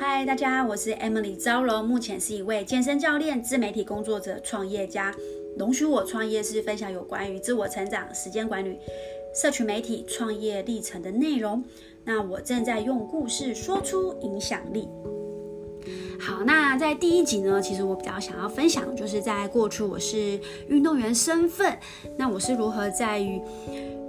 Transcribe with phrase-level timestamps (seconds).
[0.00, 5.14] 嗨，大家，我是 Emily 招荣，目前是一位健身教练、自媒体工作者、创业家。
[5.58, 8.78] 容许我创业是分享有关于自我成长、时间管理、
[9.34, 11.62] 社群媒体创业历程的内容。
[12.02, 14.88] 那我正在用故事说出影响力。
[16.18, 21.78] 好，那在第一集呢，其实我比较想要分享，就是在过去我是运动员身份，
[22.16, 23.38] 那我是如何在于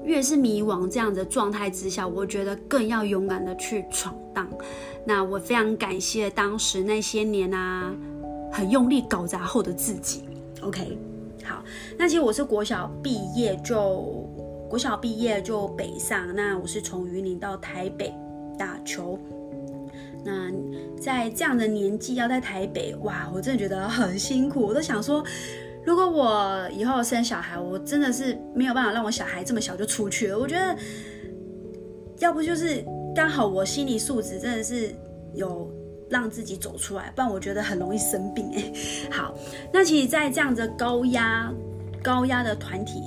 [0.04, 4.48] 越是迷惘这样的状态之下，我觉得更要勇敢的去闯荡。
[5.06, 7.94] 那我非常感谢当时那些年啊，
[8.52, 10.24] 很用力搞砸后的自己。
[10.62, 10.98] OK，
[11.44, 11.64] 好，
[11.98, 14.28] 那其实我是国小毕业就
[14.70, 18.14] 国小毕业就北上，那我是从云林到台北
[18.58, 19.20] 打球。
[20.24, 20.52] 那
[21.00, 24.62] 在这样的年纪要在台北，哇，我真的觉得很辛苦。
[24.62, 25.24] 我都想说，
[25.86, 30.38] 如果我以后生小孩，我真的是没有办法让我小孩这么小就出去了。
[30.38, 30.76] 我觉得，
[32.20, 32.84] 要不就是。
[33.14, 34.96] 刚好我心理素质真的是
[35.34, 35.70] 有
[36.10, 38.50] 让自己走出来，不然我觉得很容易生病。
[39.12, 39.36] 好，
[39.70, 41.54] 那其实，在这样的高压、
[42.02, 43.02] 高压的团体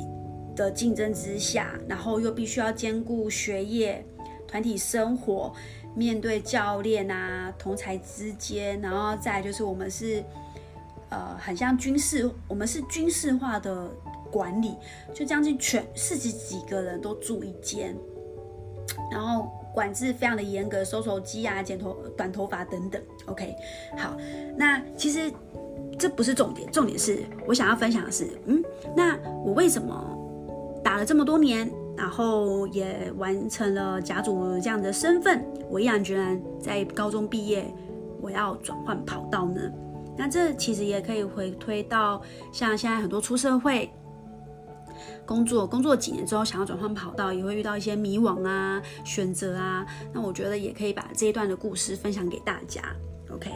[0.54, 4.04] 的竞争之下，然后又必须要兼顾学业、
[4.46, 5.50] 团体生活，
[5.96, 10.22] 面对教练啊、同才之间，然后再就是我们是
[11.10, 13.90] 呃很像军事，我们是军事化的
[14.30, 14.74] 管理，
[15.12, 17.96] 就将近全四十几个人都住一间，
[19.10, 19.48] 然后。
[19.74, 23.02] 管制非常的严格，收手机啊、剪头、短头发等等。
[23.26, 23.52] OK，
[23.98, 24.16] 好，
[24.56, 25.28] 那其实
[25.98, 28.62] 这不是重点，重点是我想要分享的是，嗯，
[28.96, 29.92] 那我为什么
[30.80, 37.66] 打了这么多年，然后也完成了甲组这样的身份，我毅然决然在高中毕业，
[38.20, 39.60] 我要转换跑道呢？
[40.16, 43.90] 那这其实也可以回推到像现在很多出社会。
[45.26, 49.84] 工作工作几年之后，想要转换跑道，也会遇到一些迷惘啊、选择啊。
[50.12, 52.82] 那我觉得也可以把这一段的故事分享给大家。
[53.30, 53.50] OK，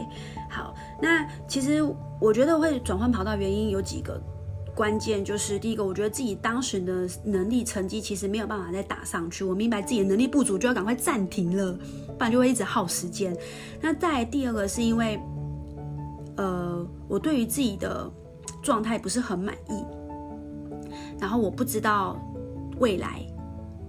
[0.49, 1.81] 好，那其实
[2.19, 4.19] 我觉得会转换跑道原因有几个
[4.75, 11.71] 关键，就是第一个，我觉得自己当时的能力成绩其实没有办法再打上去，我明白自己的能力不足，就要赶快暂停了，
[12.17, 13.35] 不然就会一直耗时间。
[13.79, 15.19] 那再第二个是因为，
[16.39, 18.09] 呃，我对于自己的
[18.63, 19.83] 状态不是很满意。
[21.19, 22.17] 然后我不知道
[22.79, 23.21] 未来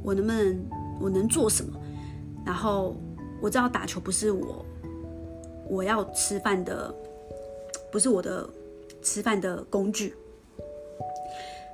[0.02, 0.66] 我能不能
[1.00, 1.80] 我能做什么，
[2.44, 2.96] 然后
[3.40, 4.66] 我知道打球不是我
[5.68, 6.92] 我要吃饭的，
[7.92, 8.44] 不是我的
[9.00, 10.12] 吃饭的工具。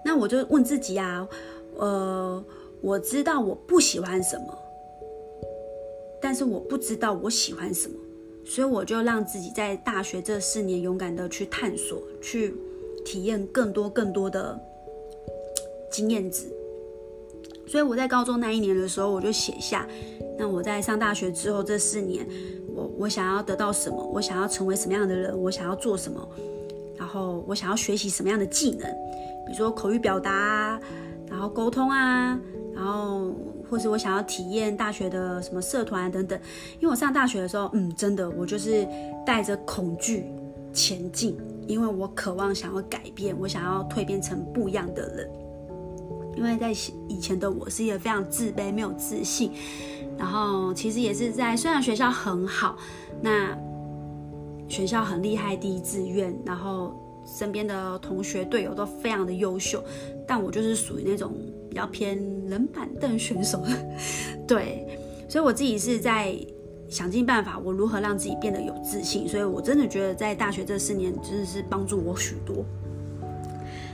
[0.05, 1.27] 那我就问自己啊，
[1.79, 2.45] 呃，
[2.83, 4.59] 我知道我不喜欢什么，
[6.21, 7.95] 但是我不知道我喜欢什么，
[8.47, 12.55] 所以我就让自己在大学这四年勇敢的去探索，去
[13.05, 14.59] 体验更多更多的。
[15.89, 16.45] 经验值，
[17.67, 19.89] 所以我在高中那一年的时候，我就写下，
[20.37, 22.27] 那我在上大学之后这四年，
[22.75, 26.29] 我我想要得到什么，我想要成为什么样的人，我想要做什么，
[26.99, 28.83] 然后我想要学习什么样的技能，
[29.47, 30.79] 比如说口语表达，
[31.31, 32.39] 然后沟通啊，
[32.75, 33.31] 然后
[33.69, 36.39] 或是我想要体验大学的什么社团等等。
[36.81, 38.87] 因为我上大学的时候，嗯，真的，我就是
[39.25, 40.27] 带着恐惧
[40.73, 45.31] 前进，因为我渴望想要改变，我想要蜕变成不一样的人。
[46.37, 46.71] 因为在
[47.09, 49.53] 以前的我是一个非常自卑、没有自信，
[50.19, 52.77] 然后其实也是在虽然学校很好，
[53.23, 53.57] 那
[54.69, 56.95] 学校很厉害，第一志愿，然后
[57.25, 59.83] 身边的同学队友都非常的优秀，
[60.27, 61.33] 但我就是属于那种
[61.77, 63.63] 比较偏冷板凳选手，
[64.49, 64.89] 对，
[65.29, 66.35] 所以我自己是在
[66.89, 72.65] 想尽办法，我如何让自己变得有自信，所以我真的觉得在大学这四年真的是帮助我许多。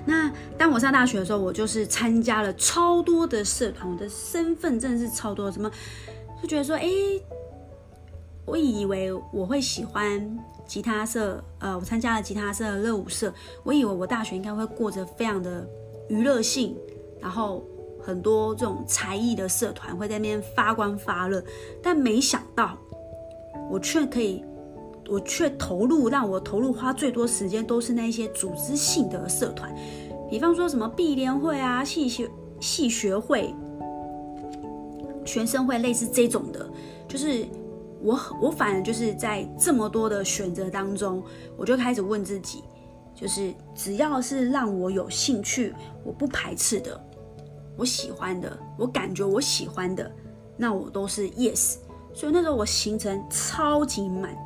[0.07, 5.51] 那当我上大学的时候，我就是参加了超多的社团，我的身份真的是超多。
[5.51, 5.69] 什么
[6.41, 6.89] 就觉得说，哎，
[8.45, 10.39] 我以为我会喜欢
[10.69, 13.35] 吉他社，呃，我参加了吉他社、热舞社，
[13.65, 15.69] 我以为我大学应该会过着非常的
[16.09, 16.77] 娱乐性，
[17.21, 17.65] 然后
[18.03, 21.43] 很多这种才艺的社团会在那边发光发热，
[21.83, 22.77] 但没想到
[23.71, 24.45] 我却可以。
[25.11, 29.75] 我却投入，让我投入花最多时间都是那些组织性的社团，
[30.31, 32.31] 比方说什么毕联会啊、系学
[32.61, 33.53] 系学会、
[35.27, 36.71] 学生会，类似这种的。
[37.09, 37.45] 就是
[38.01, 41.23] 我我反而就是在这么多的选择当中，
[41.59, 42.63] 我就开始问自己，
[43.13, 45.75] 就是只要是让我有兴趣、
[46.05, 46.99] 我不排斥的、
[47.77, 50.11] 我喜欢的、我感觉我喜欢的，
[50.57, 51.77] 那我都是 yes。
[52.15, 54.37] 所以那时候我行程超级满。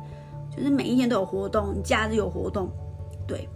[0.55, 2.71] 就是每一天都有活动，假日有活动，
[3.27, 3.47] 对。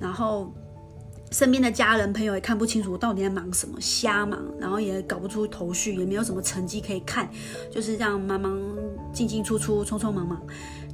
[0.00, 0.50] 然后
[1.30, 7.28] 身边的家人朋友也看不清楚我到底在忙什么，瞎忙，然后也搞不出头绪，也没有什么成绩可以看，
[7.70, 8.58] 就是这样忙忙
[9.12, 10.40] 进进出出，匆匆忙忙。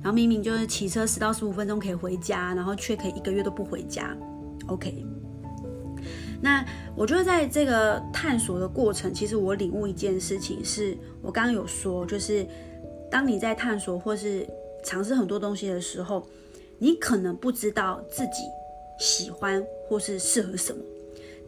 [0.03, 4.17] 然后明明就是骑车十到十五分钟可以回家，然后却可以一个月都不回家。
[4.67, 5.07] OK，
[6.44, 6.62] 那
[6.94, 12.46] 我觉得在这个探索的过程，其实我领悟一件事情，是我刚刚有说，就是
[13.11, 14.46] 当你在探索或是
[14.85, 16.26] 尝试很多东西的时候，
[16.79, 18.43] 你可能不知道自己。
[18.96, 20.81] 喜欢或是适合什么，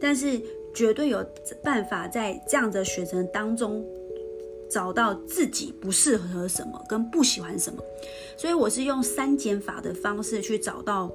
[0.01, 0.37] 但是
[0.75, 1.25] 绝对有
[1.63, 3.81] 办法在这样的选择当中
[4.69, 7.81] 找到自己不适合什么跟不喜欢什么。
[8.35, 11.09] 所以我是用三减法的方式去找到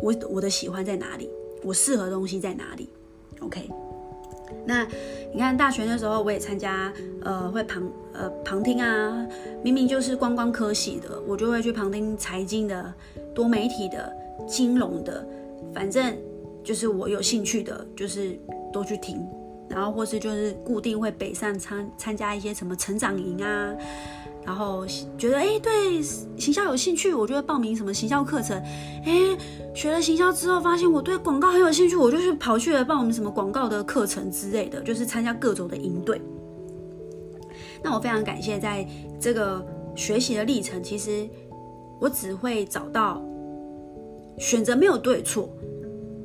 [0.00, 1.30] 我我的喜欢在哪里，
[1.64, 2.88] 我适合的东西在哪里。
[3.40, 3.68] OK，
[4.64, 4.86] 那
[5.32, 9.26] 你看大学的时候我也参加，呃，会旁呃旁听啊，
[9.62, 12.94] 明明就是观光科系的，我就会去旁听财经的、
[13.34, 14.12] 多媒体的。
[14.48, 15.24] 金融的，
[15.72, 16.14] 反正
[16.62, 18.36] 就是我有兴趣的，就是
[18.72, 19.24] 多去听，
[19.70, 23.74] 然后或是就是固定会北上参参加一些什么成长营啊，
[24.44, 24.84] 然后
[25.16, 26.02] 觉得哎对
[26.36, 28.56] 行销有兴趣，我就会报名什么行销课程，
[29.04, 29.36] 哎
[29.74, 36.20] 学了行销之后发现我对广告很有兴趣，我就去跑去了报名什么广告的课程之类的，就是参加各种的营队。
[37.82, 38.86] 那我非常感谢在
[39.20, 39.64] 这个
[39.94, 41.28] 学习的历程，其实
[42.00, 43.22] 我只会找到。
[44.36, 45.48] 选择没有对错，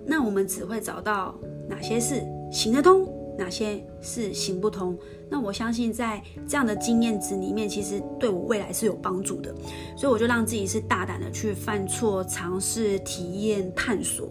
[0.04, 1.36] 那我们只会找到
[1.68, 3.08] 哪些是行得通，
[3.40, 4.96] 哪些是行不通。
[5.30, 9.56] 那我相信在这样的经验值里面，其实对我未来是有帮助的。
[9.98, 14.30] 所以我就让自己是大胆的去犯错、尝试、体验、探索。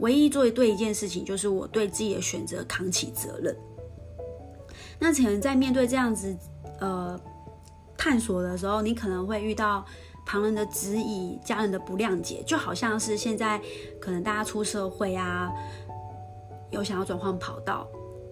[0.00, 3.56] 唯一做对一件事情，就是我对自己的选择扛起责任。
[4.98, 6.36] 那可能在面对这样子
[6.80, 7.18] 呃
[7.96, 9.86] 探索的时候，你可能会遇到。
[10.28, 13.60] 旁人的质疑，家人的不谅解，就好像是现在
[14.00, 15.52] 可能大家出社会啊，
[16.70, 17.86] 有想要转换跑道，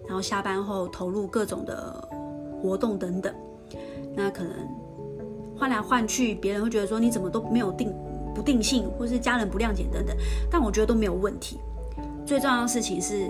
[0.07, 2.07] 然后下班后投入各种的
[2.61, 3.33] 活动等等，
[4.13, 4.51] 那可能
[5.57, 7.93] 换来换去，别人会觉得说你怎么都没有定
[8.33, 10.15] 不定性，或是家人不谅解等等，
[10.49, 11.59] 但我觉得都没有问题。
[12.25, 13.29] 最重要的事情是，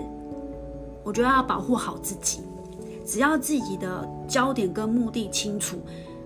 [1.04, 2.40] 我觉得要保护好自己，
[3.04, 5.76] 只要自己的焦点跟目的清楚，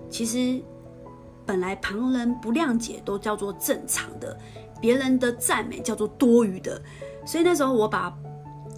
[0.09, 0.61] 其实。
[1.43, 4.37] 本来旁人不谅解都叫做正常的，
[4.79, 6.79] 别人的赞美叫做多余的，
[7.25, 8.15] 所以那时候我把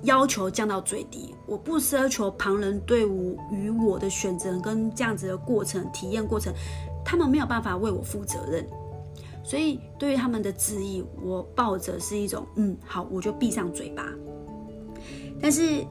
[0.03, 6.53] 要求降到最低，我不奢求旁人对我与我的选择跟这样子的过程体验过程，
[7.03, 8.67] 他们没有办法为我负责任，
[9.43, 14.05] 所以对于他们的质疑，我抱着是一种嗯好，我就闭上嘴巴，
[15.41, 15.85] 但是。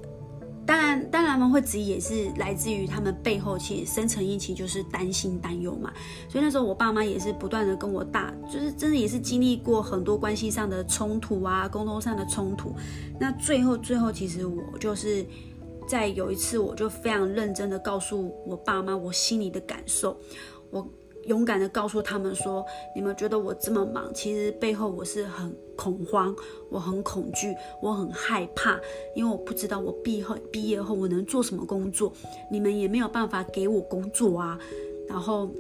[0.65, 5.93] 当然，当然，他们会质疑也是来自于他们背后其实深层一起就是担心、担忧嘛。
[6.29, 12.75] 所以那时候我爸妈也是不断的跟我大，就是真的也是经历过很多关系上的冲突啊，沟通上的冲突。
[13.19, 15.27] 那最后，最后其实我就是
[15.89, 20.17] 在有一次，我就非常认真的告诉我爸妈我心里的感受，
[20.71, 20.89] 我。
[21.27, 22.65] 勇敢的告诉他们说
[22.95, 26.35] ：“你们觉得我这么忙，其实背后我是很恐慌，
[26.69, 28.81] 我很恐惧，我很害怕，
[29.15, 32.13] 因为我不知道我毕后毕业后我能做什么工作，
[32.51, 34.59] 你们也没有办法给我工作啊。
[35.09, 35.51] 然后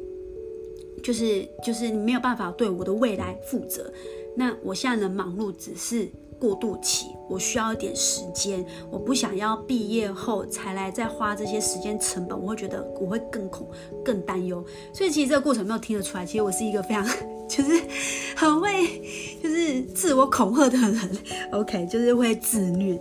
[1.02, 3.92] 就是就是你没有办法对我的未来负责。
[4.36, 6.08] 那我现在的忙碌只是。”
[6.42, 13.64] 过渡期，我需要一点时间，我不想要毕业后才来再花这些时间成本，我会觉得我会更恐、
[14.04, 14.64] 更担忧。
[14.92, 17.06] 所以其实这个过程没有听得出来，其实我是一个非常
[17.48, 17.80] 就是
[18.34, 18.68] 很会
[19.40, 21.18] 就是自我恐吓的人。
[21.54, 23.00] OK，就是会自虐。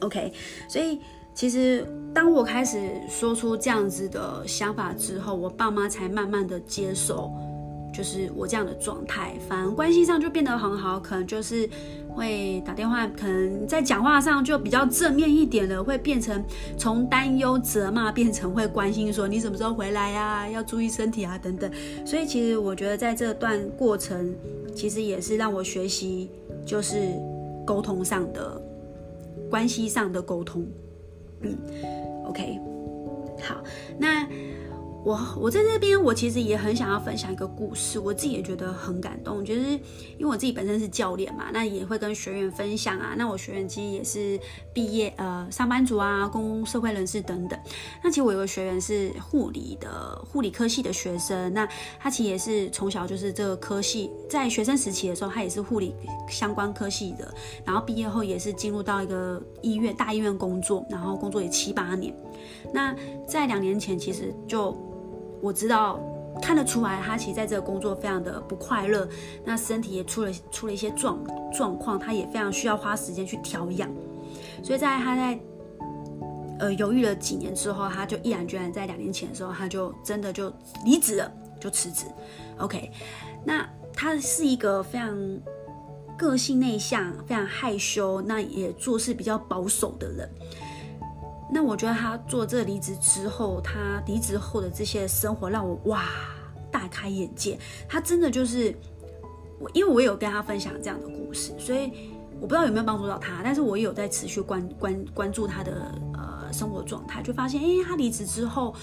[0.00, 0.32] OK，
[0.68, 0.98] 所以
[1.36, 7.30] 其实当我开始说出这样子的想法之后，我爸妈才慢慢的接受。
[7.92, 11.68] 就是我这样的状态，反而关系上就变得很好，可能就是
[12.08, 16.42] 会打电话，可能在讲话上就比较正面一点了，会变成
[16.78, 20.48] 从担忧、责骂变成会关心，说你什么时候回来呀？
[20.48, 21.70] 要注意身体啊，等等。
[22.06, 24.34] 所以其实我觉得在这段过程，
[24.74, 26.30] 其实也是让我学习，
[26.64, 26.96] 就是
[27.66, 28.60] 沟通上的、
[29.50, 30.66] 关系上的沟通。
[31.42, 31.56] 嗯
[32.26, 32.58] ，OK，
[33.42, 33.62] 好，
[33.98, 34.26] 那。
[35.04, 39.44] 我我在这边，我其实也很想要分享一个故事，我自己也觉得很感动。
[39.44, 43.14] 就是因为我自己本身是教练嘛，那也会跟学员分享啊。
[43.16, 44.38] 那我学员其实也是
[44.72, 47.58] 毕业呃上班族啊，公社会人士等等。
[48.02, 51.68] 那其实我有个学员是护理的护理科系的学生，那
[51.98, 55.94] 他其实也是从小就是这个科系，在学生时期的时候，他也是护理
[56.28, 62.14] 相关科系的，然后毕业后也是进入到一个医院大医院工作，然后工作也七八年。
[62.72, 62.94] 那
[63.26, 64.72] 在两年前，其实就
[65.42, 66.00] 我知道
[66.40, 69.06] 看得出来，他其实在这个工作非常的不快乐，
[69.44, 71.18] 那身体也出了出了一些状
[71.52, 73.90] 状况，他也非常需要花时间去调养。
[74.62, 75.38] 所以在他在
[76.60, 80.50] 呃犹豫了几年之后，他就毅然决然在两年前的时候，他就真的就
[80.84, 81.30] 离职了，
[81.60, 82.06] 就辞职。
[82.58, 82.90] OK，
[83.44, 85.40] 那他是一个非常
[86.16, 90.30] 个性内向、非常害羞，那也做事比较保守的人。
[91.54, 96.04] 那我觉得他做这离职之后，他离职后的这些生活让我哇
[96.70, 97.58] 大开眼界。
[97.86, 98.74] 他真的就是
[99.60, 101.92] 我，因为我有跟他分享这样的故事，所以
[102.40, 103.42] 我不知道有没有帮助到他。
[103.44, 108.74] 但是我有在持续关关关注他的呃生活状态，就发现，哎，他离职之后，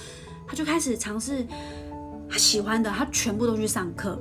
[0.47, 1.43] 他就开始尝试
[2.29, 4.19] 他喜欢的，他全部都去上课，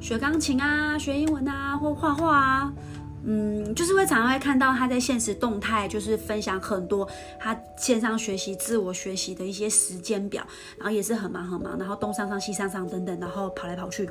[0.00, 2.72] 学钢琴啊，学英文啊，或画画啊。
[3.22, 7.06] 嗯，就是会常常会看到他在现实动态，就是分享很多
[7.38, 10.42] 他线上学习、自我学习的一些时间表，
[10.78, 14.08] 然后也是很忙很忙，然后东上上西上上等等，然后跑来跑去。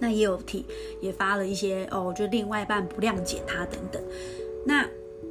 [0.00, 0.66] 那也有提，
[1.00, 4.02] 也发了一些哦，就另外一半不谅解他等等。
[4.66, 4.84] 那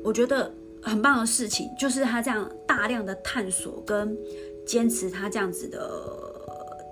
[0.03, 0.49] 我觉得
[0.81, 4.17] 很棒的事情，就是他这样大量的探索跟
[4.65, 6.01] 坚持他这样子的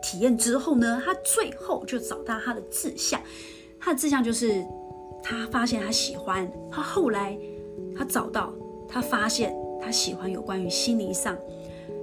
[0.01, 3.21] 体验之后呢，他最后就找到他的志向，
[3.79, 4.61] 他的志向就是。
[5.27, 7.36] 他发现他喜欢，他后来
[7.98, 8.53] 他找到，
[8.88, 11.36] 他发现他喜欢有关于心理上，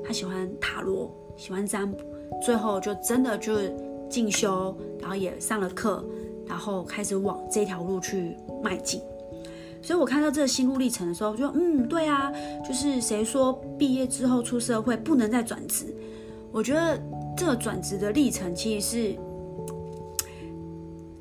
[0.05, 1.99] 他喜欢塔罗，喜欢占卜，
[2.45, 3.55] 最后就真的就
[4.11, 6.05] 进修，然后也上了课，
[6.49, 9.01] 然后开始往这条路去迈进。
[9.81, 12.33] 所以我看到这个心路历程的时候，就嗯，对啊，
[12.67, 15.95] 就是谁说毕业之后出社会不能再转职？
[16.51, 17.01] 我觉得
[17.37, 19.19] 这个转职的历程其实是。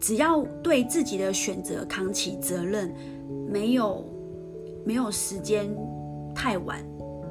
[0.02, 2.92] 只要对自己的选择扛起责任，
[3.48, 4.04] 没有
[4.84, 5.70] 没有时间
[6.34, 6.84] 太晚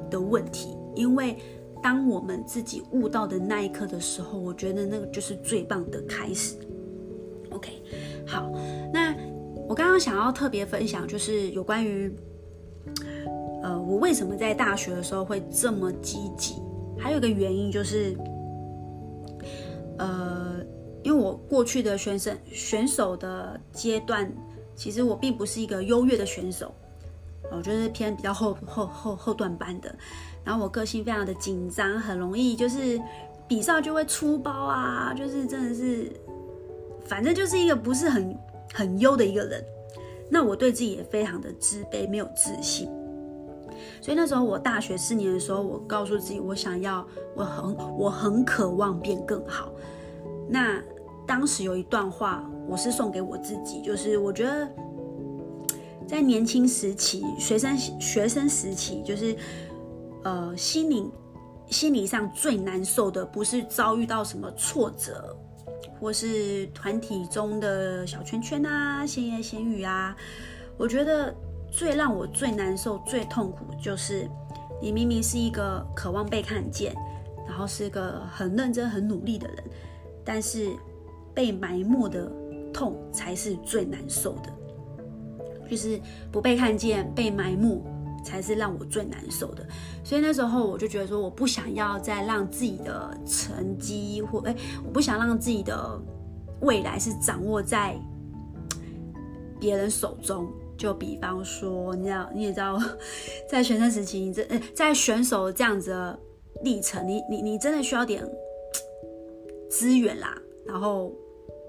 [0.09, 0.77] 的问题。
[0.95, 1.37] 因为
[1.83, 6.55] 当我们自己悟到的那一刻的时候，我觉得那个就是最棒的开始。
[7.49, 7.71] OK，
[8.25, 8.49] 好，
[8.93, 9.13] 那
[9.67, 12.09] 我刚刚想要特别分享，就是有关于
[13.63, 16.55] 呃，我为什么在大学的时候会这么积极？
[16.97, 18.15] 还有一个原因就是，
[19.97, 20.40] 呃。
[21.11, 24.31] 因为我过去的选手选手的阶段，
[24.77, 26.73] 其实我并不是一个优越的选手，
[27.51, 29.93] 我就是偏比较后后后后段班的。
[30.45, 32.97] 然后我个性非常的紧张，很容易就是
[33.45, 36.09] 比赛就会出包啊，就是真的是，
[37.03, 38.33] 反正就是一个不是很
[38.73, 39.61] 很优的一个人。
[40.29, 42.89] 那我对自己也非常的自卑，没有自信。
[44.01, 49.69] 所以那时候我大学四年的时候，我告诉自己，我想要，我很我很渴望变更好。
[50.49, 50.81] 那
[51.31, 54.67] 当时有一段话，我是送给我自己，就是我觉得
[56.05, 59.33] 在年轻时期、学生学生时期，就是
[60.25, 61.09] 呃，心灵
[61.67, 65.33] 心理上最难受的，不是遭遇到什么挫折，
[66.01, 70.13] 或是团体中的小圈圈啊、闲言闲语啊。
[70.77, 71.33] 我觉得
[71.71, 74.29] 最让我最难受、最痛苦，就是
[74.81, 76.93] 你明明是一个渴望被看见，
[77.47, 79.63] 然后是个很认真、很努力的人。
[80.25, 80.69] 但是
[81.33, 82.31] 被埋没的
[82.73, 84.49] 痛才是最难受的，
[85.69, 85.99] 就是
[86.31, 87.81] 不被看见、被埋没，
[88.23, 89.65] 才是让我最难受的。
[90.03, 95.99] 所以那时候我就觉得说，我不想要再让自己的成绩或哎，我不想让自己的
[96.61, 97.99] 未来是掌握在
[99.59, 100.47] 别人手中。
[100.77, 102.79] 就比方说，你知道，你也知道，
[103.47, 106.19] 在学生时期，你这在选手这样子的
[106.63, 108.27] 历程，你你你真的需要点。
[109.69, 110.35] 资源啦，
[110.65, 111.13] 然后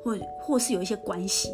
[0.02, 1.50] 或或是有一些关系，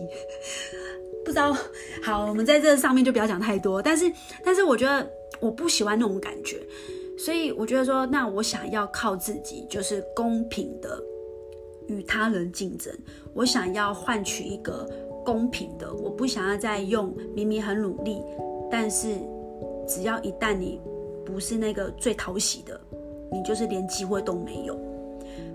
[1.24, 1.56] 不知道。
[2.02, 3.82] 好，我们在这上面就不要讲太多。
[3.82, 4.10] 但是，
[4.44, 5.08] 但是我觉得
[5.40, 6.60] 我不喜欢那种感觉，
[7.18, 11.02] 所以我觉得说，那我想要靠自己，就是公平的
[11.88, 12.92] 与他人竞争。
[13.34, 14.88] 我想要换取一个
[15.24, 18.22] 公平的，我不想要再用明明很努力，
[18.70, 19.16] 但是
[19.86, 20.80] 只要一旦你
[21.24, 22.80] 不是那个最讨喜的，
[23.30, 24.78] 你就是连机会都没有。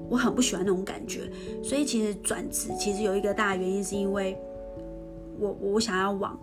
[0.09, 1.31] 我很不喜欢那种感觉，
[1.63, 4.37] 所以其实转职其实有一个大原因，是因为
[5.39, 6.37] 我我想要往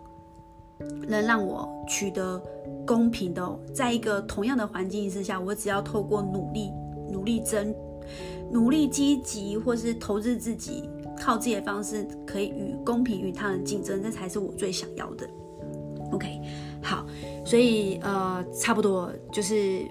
[1.07, 2.43] 能让我取得
[2.87, 6.73] 公平的，在一个同样的环境之下，我只要透过努力、
[7.13, 7.73] 努力争、
[8.51, 15.29] 努力积极，或是投资自己，靠自己的方式，可以与公平与他人竞争，这才是我最想要的。
[16.11, 16.41] OK，
[16.83, 17.07] 好，
[17.45, 19.87] 所以呃，差不多就是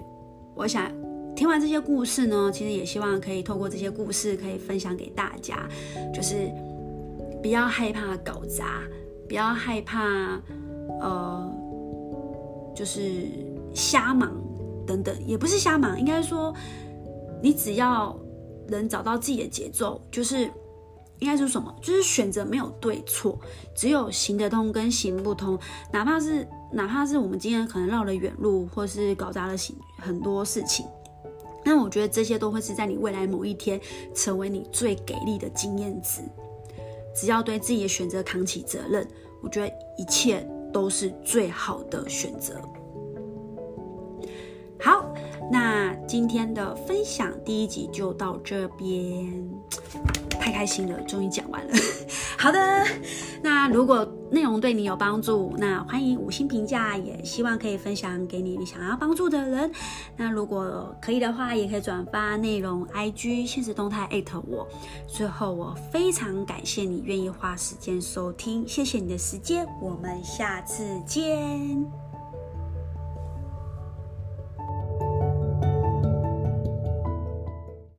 [0.54, 0.90] 我想。
[1.40, 5.66] 听完这些故事呢，其实也希望可以透过这些故事，可以分享给大家，
[6.12, 6.52] 就是
[7.40, 8.82] 不要害怕搞砸，
[9.26, 10.38] 不要害怕
[11.00, 11.50] 呃，
[12.76, 13.22] 就是
[13.74, 14.30] 瞎忙
[14.86, 16.54] 等等，也不是瞎忙，应该说
[17.42, 18.14] 你只要
[18.68, 20.42] 能找到自己的节奏，就是
[21.20, 21.74] 应该是什么？
[21.80, 23.40] 就是选择没有对错，
[23.74, 25.58] 只有行得通跟行不通。
[25.90, 30.84] 哪怕是哪怕是我们今天可能绕了远路，或是搞砸了行很多事情，
[31.72, 33.80] 那我觉得这些都会是在你未来某一天
[34.12, 36.20] 成为你最给力的经验值。
[37.14, 39.06] 只要对自己的选择扛起责任，
[39.40, 42.60] 我觉得一切都是最好的选择。
[44.80, 45.14] 好，
[45.50, 49.48] 那今天的分享第一集就到这边，
[50.40, 51.74] 太开心了，终于讲完了。
[52.38, 52.86] 好的，
[53.42, 59.70] 那如果内容对你有帮助，那欢迎五星评价，也希望可以分享给你你想要帮助的人。
[60.16, 64.66] 那如果可以的话，也可以转发内容，IG 现实动态艾特我。
[65.06, 72.09] 最后，我非常感谢你愿意花时间收听，谢谢你的时间，我们下次见。